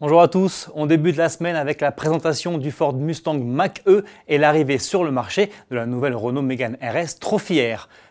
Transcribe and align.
Bonjour 0.00 0.22
à 0.22 0.28
tous, 0.28 0.70
on 0.76 0.86
débute 0.86 1.16
la 1.16 1.28
semaine 1.28 1.56
avec 1.56 1.80
la 1.80 1.90
présentation 1.90 2.56
du 2.56 2.70
Ford 2.70 2.94
Mustang 2.94 3.40
Mach-E 3.40 4.04
et 4.28 4.38
l'arrivée 4.38 4.78
sur 4.78 5.02
le 5.02 5.10
marché 5.10 5.50
de 5.72 5.74
la 5.74 5.86
nouvelle 5.86 6.14
Renault 6.14 6.40
Mégane 6.40 6.76
RS 6.80 7.18
Trophy 7.18 7.60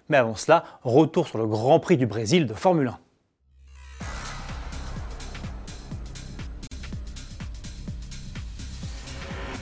Mais 0.10 0.18
avant 0.18 0.36
cela, 0.36 0.66
retour 0.84 1.30
sur 1.30 1.38
le 1.38 1.48
Grand 1.48 1.80
Prix 1.80 1.96
du 1.96 2.06
Brésil 2.06 2.46
de 2.46 2.54
Formule 2.54 2.90
1. 2.90 3.07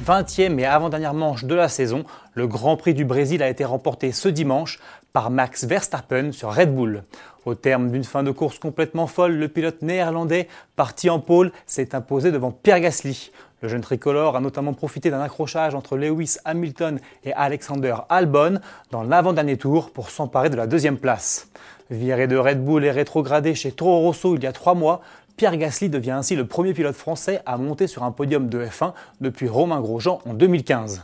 20e 0.05 0.59
et 0.59 0.65
avant-dernière 0.65 1.15
manche 1.15 1.45
de 1.45 1.55
la 1.55 1.67
saison, 1.67 2.03
le 2.35 2.45
Grand 2.45 2.77
Prix 2.77 2.93
du 2.93 3.05
Brésil 3.05 3.41
a 3.41 3.49
été 3.49 3.65
remporté 3.65 4.11
ce 4.11 4.29
dimanche 4.29 4.79
par 5.13 5.31
Max 5.31 5.65
Verstappen 5.65 6.31
sur 6.31 6.53
Red 6.53 6.75
Bull. 6.75 7.03
Au 7.45 7.55
terme 7.55 7.89
d'une 7.89 8.03
fin 8.03 8.21
de 8.21 8.29
course 8.29 8.59
complètement 8.59 9.07
folle, 9.07 9.33
le 9.33 9.47
pilote 9.47 9.81
néerlandais, 9.81 10.47
parti 10.75 11.09
en 11.09 11.20
pôle, 11.20 11.52
s'est 11.65 11.95
imposé 11.95 12.31
devant 12.31 12.52
Pierre 12.52 12.81
Gasly. 12.81 13.31
Le 13.63 13.67
jeune 13.67 13.81
tricolore 13.81 14.35
a 14.35 14.41
notamment 14.41 14.73
profité 14.73 15.09
d'un 15.09 15.21
accrochage 15.21 15.73
entre 15.73 15.97
Lewis 15.97 16.38
Hamilton 16.45 16.99
et 17.23 17.33
Alexander 17.33 17.95
Albon 18.09 18.59
dans 18.91 19.02
l'avant-dernier 19.02 19.58
tour 19.58 19.89
pour 19.89 20.11
s'emparer 20.11 20.52
de 20.52 20.55
la 20.55 20.67
deuxième 20.67 20.97
place. 20.97 21.47
Viré 21.89 22.27
de 22.27 22.38
Red 22.38 22.63
Bull 22.63 22.85
et 22.85 22.91
rétrogradé 22.91 23.55
chez 23.55 23.72
Toro 23.72 24.02
Rosso 24.02 24.35
il 24.35 24.44
y 24.44 24.47
a 24.47 24.52
trois 24.52 24.75
mois, 24.75 25.02
Pierre 25.38 25.57
Gasly 25.57 25.89
devient 25.89 26.12
ainsi 26.12 26.38
le 26.38 26.48
premier 26.48 26.73
pilote 26.73 26.95
français 26.95 27.41
à 27.45 27.57
monter 27.57 27.88
sur 27.88 28.03
un 28.03 28.12
podium 28.12 28.48
de 28.48 28.66
F1 28.66 28.94
depuis 29.20 29.49
Romain 29.49 29.81
Grosjean 29.81 30.21
en 30.25 30.34
2015. 30.34 31.03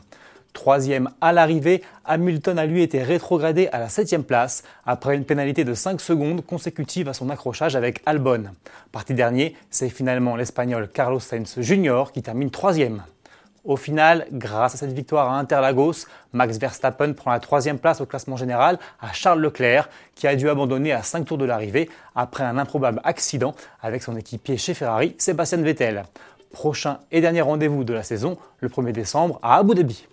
Troisième 0.54 1.10
à 1.20 1.34
l'arrivée, 1.34 1.82
Hamilton 2.06 2.58
a 2.58 2.66
lui 2.66 2.82
été 2.82 3.04
rétrogradé 3.04 3.68
à 3.74 3.80
la 3.80 3.90
septième 3.90 4.24
place 4.24 4.64
après 4.86 5.18
une 5.18 5.26
pénalité 5.26 5.66
de 5.66 5.74
5 5.74 6.00
secondes 6.00 6.46
consécutive 6.46 7.10
à 7.10 7.14
son 7.14 7.30
accrochage 7.30 7.76
avec 7.76 8.02
Albon. 8.06 8.46
Parti 8.94 9.14
dernier, 9.14 9.56
c'est 9.70 9.90
finalement 9.90 10.38
l'Espagnol 10.38 10.88
Carlos 10.88 11.20
Sainz 11.20 11.60
Jr. 11.60 12.06
qui 12.14 12.22
termine 12.22 12.52
troisième. 12.52 13.04
Au 13.64 13.76
final, 13.76 14.26
grâce 14.32 14.74
à 14.74 14.78
cette 14.78 14.92
victoire 14.92 15.32
à 15.32 15.38
Interlagos, 15.38 16.08
Max 16.34 16.58
Verstappen 16.58 17.14
prend 17.14 17.30
la 17.30 17.40
troisième 17.40 17.78
place 17.78 18.02
au 18.02 18.08
classement 18.08 18.36
général 18.36 18.80
à 19.00 19.14
Charles 19.14 19.40
Leclerc, 19.40 19.88
qui 20.16 20.26
a 20.28 20.36
dû 20.36 20.50
abandonner 20.50 20.94
à 20.94 21.04
5 21.04 21.26
tours 21.26 21.38
de 21.38 21.46
l'arrivée 21.46 21.88
après 22.16 22.44
un 22.44 22.58
improbable 22.58 23.02
accident 23.04 23.54
avec 23.84 24.02
son 24.02 24.18
équipier 24.18 24.58
chez 24.58 24.74
Ferrari, 24.74 25.16
Sébastien 25.20 25.60
Vettel. 25.60 26.06
Prochain 26.52 26.98
et 27.12 27.22
dernier 27.22 27.42
rendez-vous 27.42 27.84
de 27.84 27.94
la 27.94 28.02
saison, 28.02 28.40
le 28.62 28.68
1er 28.68 28.94
décembre 28.94 29.40
à 29.44 29.58
Abu 29.58 29.76
Dhabi. 29.76 30.08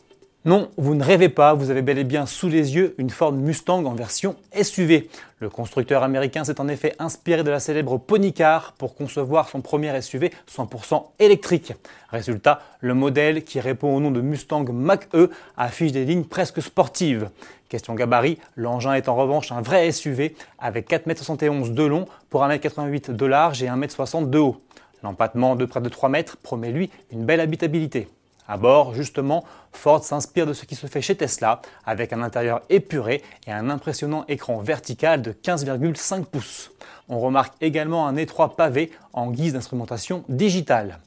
Non, 0.45 0.71
vous 0.77 0.95
ne 0.95 1.03
rêvez 1.03 1.29
pas, 1.29 1.53
vous 1.53 1.71
avez 1.71 1.83
bel 1.83 1.99
et 1.99 2.05
bien 2.05 2.25
sous 2.25 2.49
les 2.49 2.77
yeux 2.77 2.95
une 2.99 3.11
Ford 3.11 3.33
Mustang 3.33 3.85
en 3.85 3.95
version 3.95 4.37
SUV. 4.55 5.11
Le 5.41 5.51
constructeur 5.51 6.05
américain 6.05 6.45
s'est 6.45 6.61
en 6.61 6.69
effet 6.69 6.95
inspiré 7.01 7.43
de 7.43 7.51
la 7.51 7.59
célèbre 7.59 7.99
Pony 7.99 8.33
Car 8.33 8.73
pour 8.75 8.95
concevoir 8.95 9.49
son 9.49 9.63
premier 9.63 10.01
SUV 10.01 10.33
100% 10.49 11.07
électrique. 11.19 11.73
Résultat, 12.11 12.61
le 12.79 12.95
modèle 12.95 13.43
qui 13.43 13.59
répond 13.59 13.93
au 13.93 13.99
nom 13.99 14.13
de 14.13 14.21
Mustang 14.21 14.65
Mach-E 14.73 15.29
affiche 15.57 15.91
des 15.91 16.05
lignes 16.05 16.25
presque 16.25 16.63
sportives. 16.63 17.31
Question 17.69 17.95
gabarit, 17.95 18.39
l'engin 18.55 18.95
est 18.95 19.09
en 19.09 19.17
revanche 19.17 19.51
un 19.51 19.61
vrai 19.61 19.91
SUV 19.91 20.37
avec 20.61 20.89
4,71 20.89 21.47
m 21.47 21.75
de 21.75 21.83
long 21.83 22.07
pour 22.31 22.45
1,88 22.45 23.11
m 23.11 23.17
de 23.17 23.27
large 23.27 23.63
et 23.65 23.67
1,60 23.67 24.19
m 24.19 24.31
de 24.31 24.39
haut. 24.39 24.63
L'empattement 25.03 25.57
de 25.57 25.65
près 25.65 25.81
de 25.81 25.89
3 25.89 26.09
mètres 26.09 26.37
promet 26.37 26.71
lui 26.71 26.91
une 27.11 27.25
belle 27.25 27.41
habitabilité. 27.41 28.07
À 28.49 28.57
bord, 28.57 28.95
justement, 28.95 29.45
Ford 29.73 30.03
s'inspire 30.03 30.47
de 30.47 30.55
ce 30.55 30.65
qui 30.65 30.75
se 30.75 30.87
fait 30.87 31.03
chez 31.03 31.15
Tesla, 31.15 31.61
avec 31.85 32.15
un 32.15 32.23
intérieur 32.23 32.63
épuré 32.71 33.23
et 33.47 33.53
un 33.53 33.69
impressionnant 33.69 34.25
écran 34.27 34.59
vertical 34.59 35.21
de 35.21 35.33
15,5 35.33 36.25
pouces. 36.25 36.71
On 37.11 37.21
remarque 37.21 37.53
également 37.61 38.09
un 38.09 38.17
étroit 38.17 38.57
pavé 38.57 38.91
en 39.13 39.31
guise 39.31 39.53
d'instrumentation 39.53 40.25
digitale. 40.31 40.99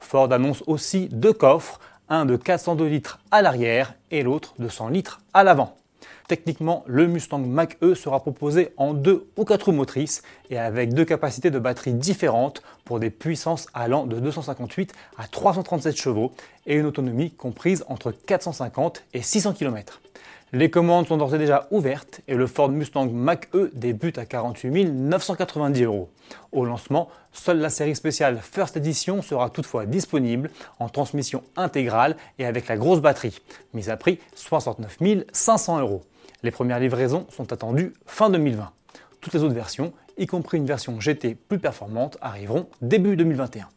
Ford 0.00 0.32
annonce 0.32 0.64
aussi 0.66 1.08
deux 1.12 1.32
coffres, 1.32 1.78
un 2.08 2.24
de 2.24 2.36
402 2.36 2.86
litres 2.86 3.20
à 3.30 3.42
l'arrière 3.42 3.94
et 4.10 4.24
l'autre 4.24 4.54
de 4.58 4.68
100 4.68 4.88
litres 4.88 5.20
à 5.34 5.44
l'avant. 5.44 5.76
Techniquement, 6.28 6.84
le 6.86 7.06
Mustang 7.06 7.38
Mach-E 7.38 7.94
sera 7.94 8.20
proposé 8.20 8.72
en 8.76 8.94
deux 8.94 9.26
ou 9.36 9.44
quatre 9.44 9.64
roues 9.64 9.72
motrices 9.72 10.22
et 10.50 10.58
avec 10.58 10.94
deux 10.94 11.04
capacités 11.04 11.50
de 11.50 11.58
batterie 11.58 11.94
différentes 11.94 12.62
pour 12.84 13.00
des 13.00 13.10
puissances 13.10 13.66
allant 13.74 14.06
de 14.06 14.18
258 14.20 14.92
à 15.16 15.26
337 15.26 15.96
chevaux 15.96 16.32
et 16.66 16.74
une 16.74 16.86
autonomie 16.86 17.30
comprise 17.30 17.84
entre 17.88 18.12
450 18.12 19.04
et 19.14 19.22
600 19.22 19.54
km. 19.54 20.00
Les 20.54 20.70
commandes 20.70 21.06
sont 21.06 21.18
d'ores 21.18 21.34
et 21.34 21.38
déjà 21.38 21.68
ouvertes 21.70 22.22
et 22.26 22.34
le 22.34 22.46
Ford 22.46 22.70
Mustang 22.70 23.10
Mach-E 23.10 23.70
débute 23.74 24.16
à 24.16 24.24
48 24.24 24.86
990 24.86 25.82
euros. 25.82 26.08
Au 26.52 26.64
lancement, 26.64 27.10
seule 27.32 27.58
la 27.58 27.68
série 27.68 27.94
spéciale 27.94 28.38
First 28.40 28.78
Edition 28.78 29.20
sera 29.20 29.50
toutefois 29.50 29.84
disponible 29.84 30.50
en 30.78 30.88
transmission 30.88 31.42
intégrale 31.56 32.16
et 32.38 32.46
avec 32.46 32.66
la 32.68 32.78
grosse 32.78 33.02
batterie, 33.02 33.42
mise 33.74 33.90
à 33.90 33.98
prix 33.98 34.20
69 34.34 34.96
500 35.32 35.80
euros. 35.80 36.02
Les 36.42 36.50
premières 36.50 36.80
livraisons 36.80 37.26
sont 37.28 37.52
attendues 37.52 37.92
fin 38.06 38.30
2020. 38.30 38.70
Toutes 39.20 39.34
les 39.34 39.42
autres 39.42 39.54
versions, 39.54 39.92
y 40.16 40.26
compris 40.26 40.56
une 40.56 40.64
version 40.64 40.98
GT 40.98 41.34
plus 41.34 41.58
performante, 41.58 42.16
arriveront 42.22 42.68
début 42.80 43.16
2021. 43.16 43.68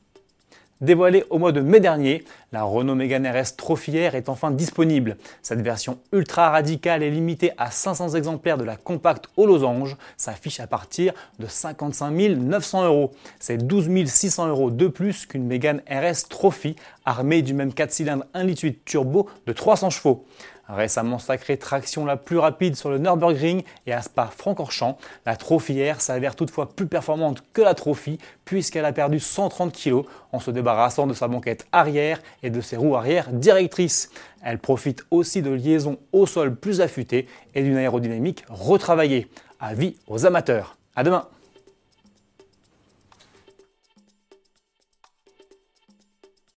Dévoilée 0.81 1.24
au 1.30 1.38
mois 1.38 1.52
de 1.52 1.62
mai 1.62 1.80
dernier, 1.80 2.24
la 2.52 2.64
Renault 2.64 2.96
Mégane 2.96 3.28
RS 3.28 3.56
Trophy 3.56 3.96
est 3.97 4.30
enfin 4.30 4.50
disponible. 4.50 5.16
Cette 5.44 5.62
version 5.62 6.00
ultra 6.12 6.50
radicale 6.50 7.03
est 7.03 7.12
limitée 7.12 7.52
à 7.59 7.69
500 7.69 8.16
exemplaires 8.16 8.58
de 8.58 8.64
la 8.64 8.78
compacte 8.78 9.28
au 9.38 9.46
losange, 9.46 9.96
s'affiche 10.18 10.59
à 10.59 10.66
partir 10.66 11.14
de 11.38 11.46
55 11.46 12.09
900 12.09 12.86
euros. 12.86 13.12
C'est 13.40 13.59
12 13.59 14.08
600 14.08 14.47
euros 14.47 14.72
de 14.72 14.88
plus 14.88 15.28
qu'une 15.28 15.46
Mégane 15.46 15.84
RS 15.88 16.28
Trophy 16.30 16.75
armée 17.06 17.44
du 17.44 17.53
même 17.53 17.75
4 17.75 17.91
cylindres 17.91 18.25
1,8 18.34 18.46
litre 18.46 18.80
turbo 18.84 19.30
de 19.46 19.53
300 19.53 19.91
chevaux. 19.91 20.25
Récemment 20.67 21.19
sacrée 21.19 21.57
traction 21.57 22.05
la 22.05 22.17
plus 22.17 22.38
rapide 22.38 22.75
sur 22.75 22.89
le 22.89 22.97
Nürburgring 22.97 23.63
et 23.85 23.94
à 23.94 24.01
Spa-Francorchamps, 24.01 24.97
la 25.25 25.35
Trophy 25.35 25.89
R 25.89 25.99
s'avère 26.01 26.35
toutefois 26.35 26.69
plus 26.69 26.88
performante 26.88 27.44
que 27.53 27.61
la 27.61 27.73
Trophy 27.73 28.19
puisqu'elle 28.45 28.85
a 28.85 28.94
perdu 28.94 29.19
130 29.19 29.73
kg 29.73 30.03
en 30.31 30.39
se 30.39 30.51
débarrassant 30.51 31.07
de 31.07 31.13
sa 31.13 31.27
banquette 31.27 31.67
arrière 31.72 32.22
et 32.44 32.49
de 32.49 32.61
ses 32.61 32.77
roues 32.77 32.95
arrière 32.95 33.29
directrices. 33.31 34.09
Elle 34.44 34.59
profite 34.59 35.03
aussi 35.11 35.41
de 35.41 35.51
liaisons 35.51 35.97
au 36.11 36.25
sol 36.25 36.55
plus 36.55 36.81
affûtées 36.81 37.28
et 37.53 37.63
d'une 37.63 37.78
aérodynamique 37.78 38.45
retravaillée. 38.49 39.28
Avis 39.59 39.97
aux 40.07 40.25
amateurs. 40.25 40.78
À 40.95 41.03
demain 41.03 41.28